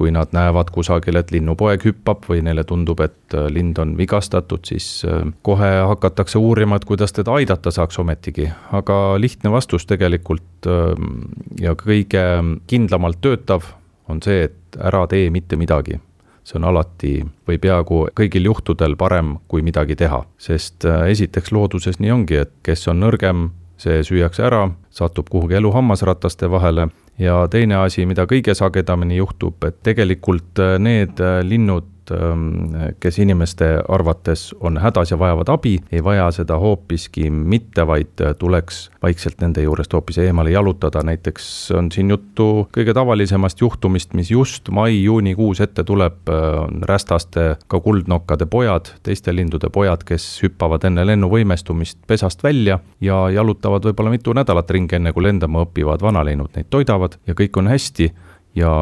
kui 0.00 0.12
nad 0.12 0.32
näevad 0.32 0.70
kusagil, 0.72 1.18
et 1.20 1.32
linnupoeg 1.32 1.84
hüppab 1.84 2.24
või 2.28 2.40
neile 2.44 2.64
tundub, 2.64 3.02
et 3.04 3.34
lind 3.52 3.76
on 3.82 3.92
vigastatud, 3.98 4.64
siis 4.64 5.02
kohe 5.44 5.68
hakatakse 5.90 6.40
uurima, 6.40 6.78
et 6.80 6.86
kuidas 6.88 7.12
teda 7.12 7.34
aidata 7.36 7.68
saaks 7.74 8.00
ometigi. 8.00 8.48
aga 8.72 8.96
lihtne 9.20 9.52
vastus 9.52 9.84
tegelikult 9.86 10.68
ähm, 10.72 11.28
ja 11.60 11.76
kõige 11.76 12.24
kindlamalt 12.66 13.20
töötav 13.20 13.68
on 14.10 14.22
see, 14.22 14.46
et 14.48 14.78
ära 14.78 15.06
tee 15.10 15.30
mitte 15.30 15.58
midagi. 15.60 16.00
see 16.44 16.56
on 16.56 16.64
alati 16.70 17.10
või 17.46 17.58
peaaegu 17.60 17.96
kõigil 18.16 18.46
juhtudel 18.48 18.96
parem, 18.98 19.34
kui 19.46 19.62
midagi 19.62 19.94
teha, 19.96 20.22
sest 20.40 20.86
äh, 20.88 21.04
esiteks 21.12 21.52
looduses 21.52 22.00
nii 22.00 22.10
ongi, 22.10 22.38
et 22.40 22.52
kes 22.66 22.88
on 22.88 22.98
nõrgem, 23.04 23.50
see 23.80 24.00
süüakse 24.04 24.42
ära, 24.48 24.64
satub 24.90 25.28
kuhugi 25.30 25.58
elu 25.60 25.70
hammasrataste 25.72 26.48
vahele 26.50 26.88
ja 27.20 27.44
teine 27.52 27.76
asi, 27.84 28.06
mida 28.08 28.24
kõige 28.28 28.54
sagedamini 28.56 29.20
juhtub, 29.20 29.60
et 29.68 29.82
tegelikult 29.86 30.60
äh, 30.64 30.78
need 30.80 31.20
äh, 31.20 31.42
linnud, 31.44 31.99
Ähm, 32.10 32.74
kes 33.00 33.18
inimeste 33.18 33.66
arvates 33.88 34.54
on 34.60 34.78
hädas 34.78 35.10
ja 35.10 35.18
vajavad 35.18 35.48
abi, 35.48 35.78
ei 35.92 36.04
vaja 36.04 36.30
seda 36.34 36.58
hoopiski 36.58 37.30
mitte, 37.30 37.86
vaid 37.86 38.22
tuleks 38.38 38.90
vaikselt 39.02 39.40
nende 39.40 39.62
juurest 39.62 39.92
hoopis 39.92 40.18
eemale 40.18 40.50
jalutada, 40.50 41.02
näiteks 41.06 41.46
on 41.78 41.90
siin 41.92 42.10
juttu 42.10 42.68
kõige 42.76 42.94
tavalisemast 42.96 43.60
juhtumist, 43.60 44.14
mis 44.14 44.30
just 44.30 44.68
mai-juunikuus 44.74 45.60
ette 45.64 45.84
tuleb, 45.84 46.28
on 46.30 46.82
rästaste, 46.88 47.56
ka 47.68 47.80
kuldnokkade 47.80 48.46
pojad, 48.50 48.92
teiste 49.02 49.34
lindude 49.34 49.70
pojad, 49.72 50.04
kes 50.06 50.26
hüppavad 50.44 50.84
enne 50.88 51.06
lennuvõimestumist 51.06 52.00
pesast 52.06 52.42
välja 52.44 52.80
ja 53.00 53.22
jalutavad 53.30 53.86
võib-olla 53.88 54.14
mitu 54.16 54.34
nädalat 54.36 54.70
ringi, 54.70 54.98
enne 54.98 55.12
kui 55.12 55.24
lendama 55.24 55.64
õpivad, 55.66 56.02
vanalinnud 56.02 56.56
neid 56.56 56.70
toidavad 56.70 57.18
ja 57.26 57.36
kõik 57.38 57.60
on 57.60 57.70
hästi 57.70 58.10
ja 58.58 58.74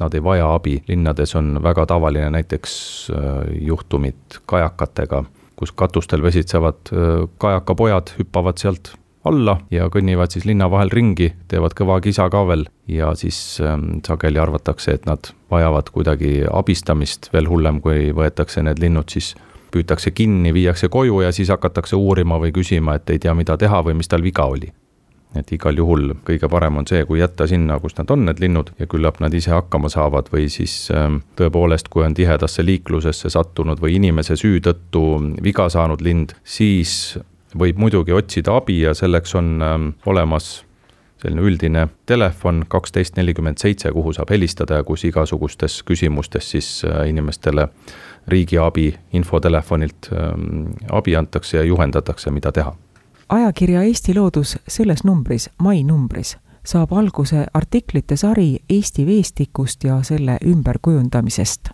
nad 0.00 0.14
ei 0.14 0.22
vaja 0.24 0.52
abi, 0.54 0.78
linnades 0.88 1.34
on 1.38 1.58
väga 1.62 1.86
tavaline 1.86 2.30
näiteks 2.34 2.72
äh, 3.14 3.42
juhtumid 3.66 4.40
kajakatega, 4.46 5.24
kus 5.56 5.72
katustel 5.72 6.22
vesitsevad 6.22 6.92
äh, 6.92 7.28
kajakapojad, 7.38 8.14
hüppavad 8.18 8.60
sealt 8.62 8.94
alla 9.28 9.58
ja 9.74 9.88
kõnnivad 9.92 10.32
siis 10.32 10.46
linna 10.48 10.70
vahel 10.70 10.92
ringi, 10.94 11.32
teevad 11.50 11.74
kõva 11.76 11.98
kisa 12.04 12.28
ka 12.32 12.44
veel. 12.48 12.64
Ja 12.88 13.12
siis 13.18 13.58
ähm, 13.60 13.98
sageli 14.06 14.40
arvatakse, 14.40 14.94
et 14.94 15.06
nad 15.08 15.32
vajavad 15.50 15.90
kuidagi 15.92 16.46
abistamist, 16.48 17.32
veel 17.34 17.50
hullem, 17.50 17.82
kui 17.84 18.12
võetakse 18.16 18.64
need 18.64 18.80
linnud 18.82 19.10
siis 19.12 19.34
püütakse 19.74 20.14
kinni, 20.16 20.54
viiakse 20.56 20.88
koju 20.88 21.20
ja 21.26 21.32
siis 21.34 21.50
hakatakse 21.52 21.96
uurima 21.96 22.38
või 22.40 22.54
küsima, 22.56 22.96
et 22.96 23.10
ei 23.10 23.20
tea, 23.20 23.34
mida 23.36 23.58
teha 23.60 23.82
või 23.84 23.98
mis 24.00 24.08
tal 24.08 24.24
viga 24.24 24.48
oli 24.48 24.72
et 25.36 25.50
igal 25.52 25.76
juhul 25.76 26.12
kõige 26.26 26.48
parem 26.50 26.78
on 26.80 26.86
see, 26.88 27.02
kui 27.08 27.20
jätta 27.20 27.46
sinna, 27.48 27.78
kus 27.82 27.96
nad 27.98 28.10
on, 28.10 28.24
need 28.28 28.40
linnud, 28.40 28.72
ja 28.80 28.88
küllap 28.90 29.20
nad 29.20 29.34
ise 29.34 29.52
hakkama 29.52 29.90
saavad 29.92 30.30
või 30.32 30.48
siis 30.52 30.88
ähm, 30.94 31.20
tõepoolest, 31.38 31.90
kui 31.92 32.06
on 32.06 32.16
tihedasse 32.16 32.64
liiklusesse 32.64 33.30
sattunud 33.34 33.82
või 33.82 33.98
inimese 33.98 34.38
süü 34.40 34.62
tõttu 34.64 35.04
viga 35.44 35.68
saanud 35.72 36.04
lind, 36.04 36.32
siis 36.44 37.18
võib 37.58 37.80
muidugi 37.80 38.16
otsida 38.16 38.56
abi 38.56 38.82
ja 38.86 38.94
selleks 38.96 39.36
on 39.38 39.52
ähm, 39.64 39.92
olemas 40.08 40.62
selline 41.18 41.42
üldine 41.42 41.88
telefon 42.06 42.62
kaksteist 42.70 43.16
nelikümmend 43.18 43.58
seitse, 43.58 43.90
kuhu 43.92 44.12
saab 44.14 44.30
helistada 44.30 44.80
ja 44.80 44.86
kus 44.86 45.04
igasugustes 45.08 45.80
küsimustes 45.86 46.52
siis 46.54 46.68
äh, 46.86 47.08
inimestele 47.10 47.68
riigiabi 48.28 48.92
infotelefonilt 49.18 50.12
ähm, 50.12 50.76
abi 50.92 51.16
antakse 51.16 51.58
ja 51.58 51.64
juhendatakse, 51.68 52.30
mida 52.30 52.52
teha 52.52 52.76
ajakirja 53.28 53.82
Eesti 53.82 54.14
Loodus 54.14 54.58
selles 54.68 55.04
numbris, 55.04 55.50
mai 55.58 55.82
numbris, 55.84 56.36
saab 56.64 56.92
alguse 56.92 57.46
artiklite 57.54 58.16
sari 58.16 58.58
Eesti 58.70 59.06
veestikust 59.06 59.84
ja 59.84 60.02
selle 60.02 60.38
ümberkujundamisest. 60.46 61.68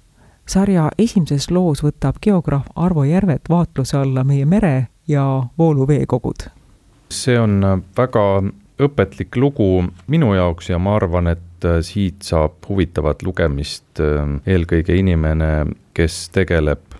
sarja 0.47 0.91
esimeses 0.99 1.51
loos 1.51 1.81
võtab 1.83 2.19
geograaf 2.23 2.67
Arvo 2.77 3.05
Järvet 3.05 3.49
vaatluse 3.49 3.97
alla 3.97 4.25
meie 4.25 4.45
mere 4.45 4.87
ja 5.09 5.43
vooluveekogud. 5.59 6.51
see 7.11 7.41
on 7.41 7.83
väga 7.97 8.43
õpetlik 8.83 9.37
lugu 9.37 9.85
minu 10.07 10.35
jaoks 10.35 10.71
ja 10.71 10.79
ma 10.79 10.97
arvan, 10.97 11.27
et 11.27 11.67
siit 11.81 12.23
saab 12.23 12.53
huvitavat 12.69 13.23
lugemist 13.23 14.01
eelkõige 14.47 14.97
inimene, 14.97 15.67
kes 15.95 16.29
tegeleb 16.29 16.94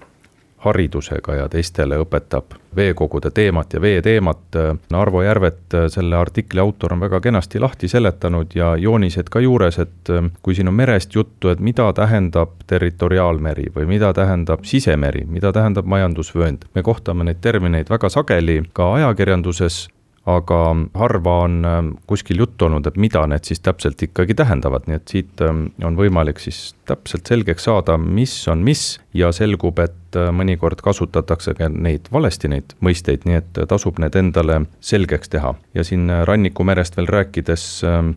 haridusega 0.64 1.35
ja 1.35 1.49
teistele 1.49 1.99
õpetab 2.02 2.56
veekogude 2.76 3.30
teemat 3.30 3.73
ja 3.73 3.80
veeteemat. 3.80 4.59
Arvo 4.92 5.23
Järvet, 5.23 5.76
selle 5.88 6.16
artikli 6.16 6.61
autor, 6.61 6.92
on 6.92 7.00
väga 7.00 7.21
kenasti 7.21 7.61
lahti 7.61 7.88
seletanud 7.88 8.54
ja 8.54 8.75
joonised 8.76 9.30
ka 9.30 9.40
juures, 9.40 9.78
et 9.78 10.12
kui 10.42 10.54
siin 10.54 10.68
on 10.68 10.75
merest 10.75 11.14
juttu, 11.14 11.49
et 11.49 11.61
mida 11.61 11.92
tähendab 11.92 12.56
territoriaalmeri 12.66 13.71
või 13.76 13.87
mida 13.87 14.12
tähendab 14.12 14.64
sisemeri, 14.64 15.26
mida 15.28 15.52
tähendab 15.52 15.87
majandusvöönd. 15.87 16.64
me 16.75 16.83
kohtame 16.83 17.25
neid 17.25 17.40
termineid 17.40 17.90
väga 17.90 18.09
sageli 18.09 18.62
ka 18.73 18.94
ajakirjanduses 18.94 19.88
aga 20.26 20.59
harva 20.97 21.35
on 21.45 21.57
ähm, 21.69 21.88
kuskil 22.09 22.38
juttu 22.40 22.64
olnud, 22.64 22.87
et 22.88 22.97
mida 22.97 23.26
need 23.28 23.45
siis 23.45 23.61
täpselt 23.61 24.00
ikkagi 24.07 24.37
tähendavad, 24.38 24.87
nii 24.88 24.97
et 24.97 25.12
siit 25.12 25.43
ähm, 25.45 25.66
on 25.85 25.99
võimalik 25.99 26.40
siis 26.40 26.73
täpselt 26.88 27.28
selgeks 27.28 27.69
saada, 27.69 27.99
mis 28.00 28.33
on 28.49 28.64
mis 28.64 28.85
ja 29.14 29.33
selgub, 29.37 29.83
et 29.85 30.16
äh, 30.16 30.31
mõnikord 30.33 30.81
kasutatakse 30.85 31.57
ka 31.59 31.69
neid 31.69 32.09
valesti, 32.12 32.49
neid 32.49 32.73
mõisteid, 32.85 33.28
nii 33.28 33.40
et 33.43 33.64
tasub 33.69 34.00
need 34.00 34.16
endale 34.16 34.62
selgeks 34.81 35.33
teha. 35.37 35.54
ja 35.75 35.85
siin 35.85 36.09
rannikumerest 36.25 36.97
veel 36.97 37.11
rääkides 37.12 37.66
ähm, 37.85 38.14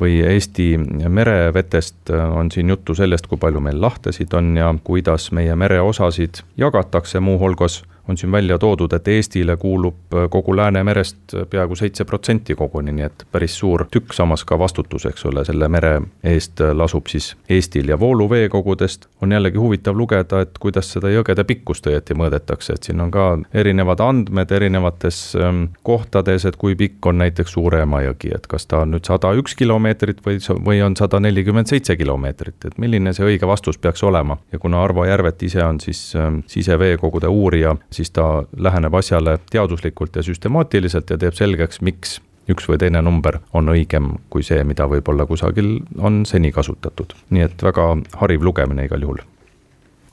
või 0.00 0.20
Eesti 0.20 0.76
merevetest 1.08 2.10
äh, 2.10 2.36
on 2.36 2.50
siin 2.52 2.68
juttu 2.68 2.94
sellest, 2.94 3.26
kui 3.26 3.40
palju 3.40 3.60
meil 3.64 3.80
lahtesid 3.80 4.34
on 4.36 4.56
ja 4.56 4.74
kuidas 4.84 5.30
meie 5.32 5.56
mereosasid 5.56 6.42
jagatakse, 6.56 7.20
muuhulgas 7.20 7.82
on 8.08 8.16
siin 8.16 8.32
välja 8.32 8.58
toodud, 8.58 8.92
et 8.92 9.08
Eestile 9.08 9.56
kuulub 9.56 10.14
kogu 10.30 10.56
Läänemerest 10.56 11.34
peaaegu 11.50 11.76
seitse 11.76 12.04
protsenti 12.04 12.54
koguni, 12.54 12.92
nii 12.92 13.06
et 13.06 13.26
päris 13.32 13.58
suur 13.58 13.86
tükk, 13.90 14.14
samas 14.16 14.44
ka 14.44 14.58
vastutus, 14.58 15.06
eks 15.06 15.26
ole, 15.26 15.44
selle 15.44 15.68
mere 15.68 16.00
eest 16.24 16.60
lasub 16.74 17.06
siis 17.10 17.34
Eestil 17.48 17.88
ja 17.88 17.98
vooluveekogudest 18.00 19.06
on 19.22 19.32
jällegi 19.32 19.58
huvitav 19.58 19.96
lugeda, 19.96 20.40
et 20.40 20.58
kuidas 20.58 20.90
seda 20.92 21.10
jõgede 21.10 21.44
pikkust 21.44 21.86
õieti 21.86 22.14
mõõdetakse, 22.18 22.76
et 22.76 22.88
siin 22.88 23.00
on 23.00 23.10
ka 23.10 23.26
erinevad 23.54 24.00
andmed 24.04 24.52
erinevates 24.52 25.20
ähm, 25.40 25.62
kohtades, 25.86 26.44
et 26.48 26.56
kui 26.56 26.76
pikk 26.76 27.06
on 27.06 27.18
näiteks 27.22 27.56
Suurema 27.56 28.02
jõgi, 28.04 28.32
et 28.36 28.46
kas 28.50 28.66
ta 28.68 28.82
on 28.84 28.92
nüüd 28.92 29.06
sada 29.08 29.30
üks 29.38 29.54
kilomeetrit 29.56 30.20
või, 30.26 30.40
või 30.66 30.82
on 30.84 30.96
sada 30.98 31.20
nelikümmend 31.22 31.70
seitse 31.70 31.96
kilomeetrit, 31.96 32.58
et 32.68 32.78
milline 32.82 33.14
see 33.16 33.24
õige 33.24 33.48
vastus 33.48 33.78
peaks 33.78 34.04
olema. 34.04 34.36
ja 34.52 34.58
kuna 34.58 34.82
Arvo 34.84 35.04
Järvet 35.04 35.42
ise 35.42 35.64
on 35.64 35.80
siis 35.80 36.12
ähm, 36.16 36.42
siseveekogude 36.46 37.28
uurija, 37.28 37.76
siis 37.96 38.12
ta 38.14 38.44
läheneb 38.56 38.94
asjale 38.94 39.38
teaduslikult 39.50 40.16
ja 40.16 40.22
süstemaatiliselt 40.22 41.10
ja 41.10 41.18
teeb 41.18 41.34
selgeks, 41.34 41.80
miks 41.80 42.18
üks 42.50 42.68
või 42.70 42.78
teine 42.78 43.02
number 43.02 43.40
on 43.54 43.70
õigem 43.72 44.12
kui 44.30 44.44
see, 44.46 44.62
mida 44.64 44.86
võib-olla 44.90 45.26
kusagil 45.26 45.78
on 45.98 46.24
seni 46.26 46.52
kasutatud. 46.52 47.14
nii 47.30 47.48
et 47.48 47.62
väga 47.62 47.88
hariv 48.22 48.42
lugemine 48.42 48.86
igal 48.86 49.02
juhul. 49.02 49.18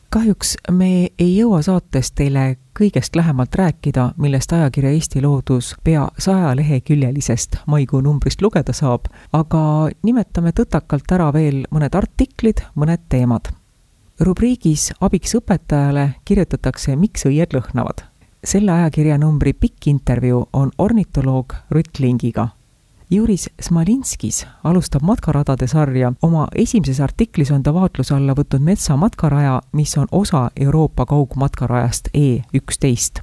kahjuks 0.10 0.58
me 0.72 1.10
ei 1.20 1.38
jõua 1.38 1.62
saates 1.62 2.12
teile 2.12 2.58
kõigest 2.80 3.16
lähemalt 3.16 3.56
rääkida, 3.56 4.14
millest 4.18 4.54
ajakirja 4.54 4.92
Eesti 4.92 5.22
Loodus 5.22 5.76
pea 5.84 6.08
saja 6.18 6.56
leheküljelisest 6.56 7.58
maikuu 7.66 8.02
numbrist 8.02 8.42
lugeda 8.42 8.74
saab, 8.74 9.10
aga 9.34 9.90
nimetame 10.04 10.52
tõtakalt 10.52 11.12
ära 11.12 11.34
veel 11.34 11.66
mõned 11.72 11.96
artiklid, 11.96 12.66
mõned 12.76 13.06
teemad. 13.10 13.54
Rubriigis 14.20 14.94
Abiks 15.02 15.36
õpetajale 15.36 16.10
kirjutatakse 16.26 16.96
Miks 16.96 17.26
õied 17.26 17.56
lõhnavad 17.56 18.06
selle 18.44 18.72
ajakirjanumbri 18.72 19.54
pikk 19.54 19.88
intervjuu 19.88 20.50
on 20.54 20.72
ornitoloog 20.78 21.54
Rutt 21.70 22.00
Lingiga. 22.00 22.48
Juris 23.10 23.50
Smalinskis 23.62 24.48
alustab 24.64 25.02
matkaradade 25.02 25.68
sarja, 25.68 26.14
oma 26.22 26.48
esimeses 26.56 27.00
artiklis 27.00 27.52
on 27.52 27.64
ta 27.64 27.74
vaatluse 27.74 28.16
alla 28.16 28.34
võtnud 28.34 28.64
metsamatkaraja, 28.64 29.62
mis 29.72 29.98
on 29.98 30.08
osa 30.12 30.50
Euroopa 30.56 31.06
kaugmatkarajast 31.06 32.10
E 32.14 32.42
üksteist 32.54 33.22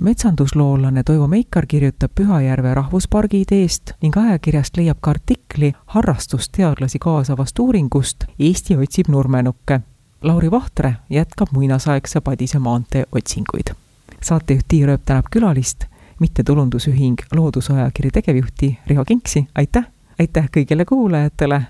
metsandusloolane 0.00 1.02
Toivo 1.04 1.26
Meikar 1.26 1.66
kirjutab 1.66 2.10
Pühajärve 2.14 2.74
rahvuspargi 2.74 3.42
ideest 3.44 3.92
ning 4.02 4.16
ajakirjast 4.16 4.76
leiab 4.76 4.96
ka 5.00 5.10
artikli 5.10 5.72
harrastusteadlasi 5.86 6.98
kaasavast 6.98 7.58
uuringust 7.58 8.24
Eesti 8.38 8.76
otsib 8.76 9.08
nurmenukke. 9.08 9.80
Lauri 10.22 10.50
Vahtre 10.50 10.96
jätkab 11.10 11.48
muinasaegse 11.52 12.20
Padise 12.20 12.58
maantee 12.58 13.04
otsinguid. 13.12 13.74
Saatejuht 14.22 14.64
Tiia 14.68 14.86
Rööp 14.86 15.00
tänab 15.04 15.24
külalist, 15.30 15.84
mittetulundusühing 16.20 17.16
Loodusajakiri 17.32 18.10
tegevjuhti 18.10 18.78
Riho 18.86 19.04
Kinksi, 19.04 19.46
aitäh! 19.54 19.84
aitäh 20.20 20.48
kõigile 20.56 20.84
kuulajatele, 20.84 21.62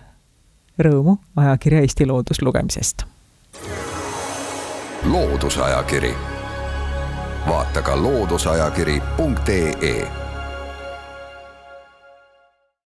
rõõmu 0.78 1.16
ajakirja 1.37 1.80
Eesti 1.80 2.07
Loodus 2.07 2.42
lugemisest! 2.42 3.04
loodusajakiri, 5.04 6.14
vaata 7.49 7.83
ka 7.83 8.02
looduseajakiri.ee 8.02 10.29